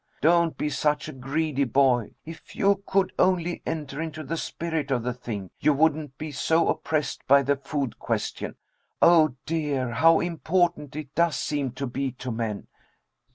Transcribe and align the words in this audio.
Don't 0.19 0.57
be 0.57 0.67
such 0.67 1.07
a 1.07 1.11
greedy 1.13 1.63
boy. 1.63 2.15
If 2.25 2.55
you 2.55 2.81
could 2.87 3.13
only 3.19 3.61
enter 3.67 4.01
into 4.01 4.23
the 4.23 4.35
spirit 4.35 4.89
of 4.89 5.03
the 5.03 5.13
thing, 5.13 5.51
you 5.59 5.73
wouldn't 5.73 6.17
be 6.17 6.31
so 6.31 6.69
oppressed 6.69 7.21
by 7.27 7.43
the 7.43 7.55
food 7.55 7.99
question. 7.99 8.55
Oh, 8.99 9.35
dear! 9.45 9.91
How 9.91 10.19
important 10.19 10.95
it 10.95 11.13
does 11.13 11.35
seem 11.35 11.73
to 11.73 11.85
be 11.85 12.13
to 12.13 12.31
men. 12.31 12.65